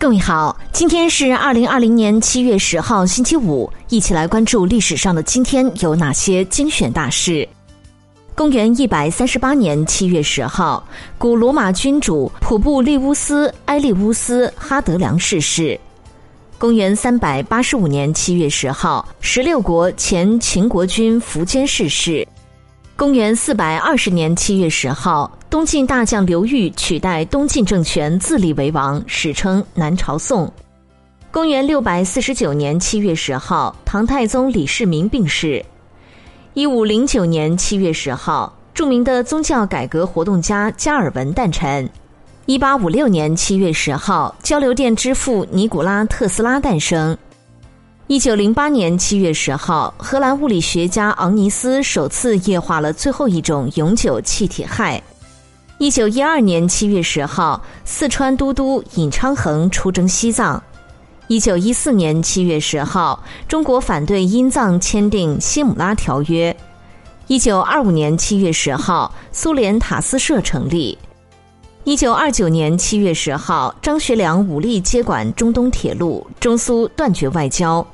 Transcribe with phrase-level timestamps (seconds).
[0.00, 7.46] 各位好，今天是二零二零年七月十号，星期五，一起来关注历史上的今天有哪些精选大事。
[8.34, 10.82] 公元一百三十八年七月十号，
[11.18, 15.78] 古罗马君主普布利乌斯·埃利乌斯·哈德良逝世。
[16.56, 22.26] 公元三百八十五年七月十号，十六国前秦国君苻坚逝世。
[22.96, 25.30] 公元四百二十年七月十号。
[25.50, 30.50] 东晋大将刘裕取代东晋政权自立为王，史称南朝宋。
[31.32, 35.60] 公元六百四十九年七月十号，唐太宗李世民病逝。
[36.54, 41.90] 一五零九年七月十号，著名的宗教改革活动家加尔文诞辰。
[42.46, 47.18] 一八五六年七月十号，交流电之父尼古拉特斯拉诞生。
[48.06, 55.02] 一九零八年七月十号，荷兰物理学家昂尼斯首次液化了最后一种永久气体氦。
[55.80, 60.62] 一九一二年七月十号，四川都督尹昌衡出征西藏。
[61.26, 66.52] 一九一四年七月十号，中国反对英藏签订《希姆拉条约》。
[67.28, 70.98] 一九二五年七月十号，苏联塔斯社成立。
[71.84, 77.84] 一九二九年七月十号，张学良武力接管中东铁路，中苏断绝外交。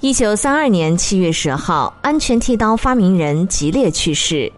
[0.00, 4.52] 一九三二年七月十号，安全剃刀发明人吉列去世。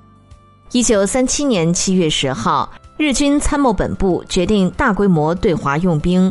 [0.73, 6.31] 一九三七年七月十号，日军参谋本部决定大规模对华用兵。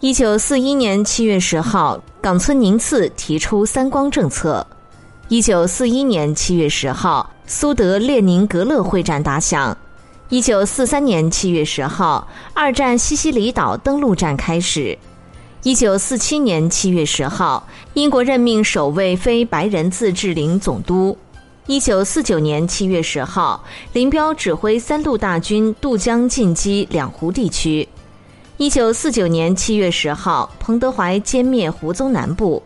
[0.00, 4.66] 一九四一年七月十号，冈村宁次提出“三光”政策。
[5.28, 9.76] 一九四一年七月十号，苏德列宁格勒会战打响。
[10.30, 14.96] 一九四三年七月十号，二战西西里岛登陆战开始。
[15.64, 21.18] 一九四七年七月十号，英国任命首位非白人自治领总督。
[21.70, 27.88] 一九四九年七月十号，林彪指挥三路大军渡江进击两湖地区。
[28.56, 32.60] 一九四九年七月十号，彭德怀歼灭胡宗南部。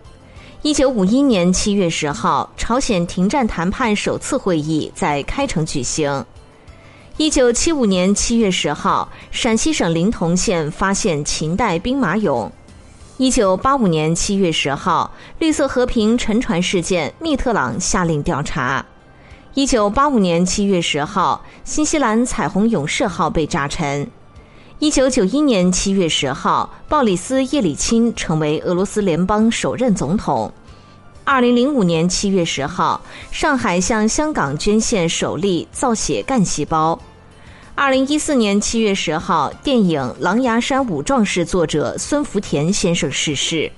[0.62, 6.24] 一九五一年七月十号，朝鲜停战谈判首次会议在开城举行。
[7.18, 12.50] 一九七五年七月十号，陕西省临潼县发现秦代兵马俑。
[13.18, 18.82] 一九八五年七月十号，绿色和平沉船事件，密特朗下令调查。
[19.56, 24.10] 一九八五年七月十号，新西兰彩虹勇士号被炸沉。
[24.80, 30.52] 一九九一年七月十号，鲍里斯·叶利钦成为俄罗斯联邦首任总统。
[31.22, 33.00] 二零零五年七月十号，
[33.30, 36.98] 上海向香港捐献首例造血干细胞。
[37.76, 43.70] 二零一四年七月十号，电影《狼牙山五壮士》作者孙福田先生逝世。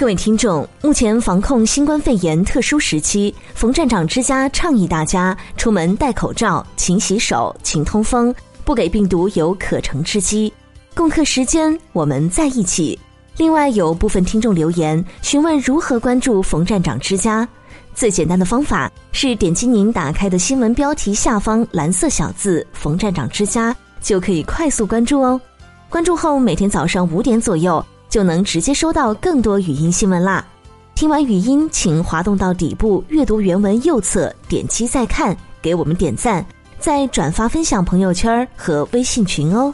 [0.00, 8.34] 各位听众，目前防控新冠肺炎特殊时期，冯站长之家倡议大家出门戴口罩、勤洗手、勤通风，
[8.64, 10.50] 不给病毒有可乘之机。
[10.94, 12.98] 共克时间，我们在一起。
[13.36, 17.46] 另外，有部分听众留言询问如何关注冯站长之家，
[17.94, 25.38] 最简单的方法是点击您打开的新闻标题下方蓝色小字“冯站长之家”，就可以快速关注哦。
[25.90, 27.84] 关注后，每天早上五点左右。
[28.10, 30.44] 就能直接收到更多语音新闻啦！
[30.96, 36.44] 听完语音，请滑动到底部阅读原文右侧，点击再看，给我们点赞，
[36.78, 39.72] 再转发分享朋友圈和微信群哦。